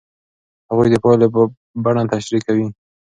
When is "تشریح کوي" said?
2.13-2.67